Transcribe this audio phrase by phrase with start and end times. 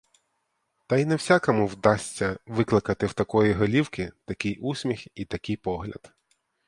[0.87, 6.13] Та й не всякому вдасться викликати в такої голівки такий усміх і такий погляд.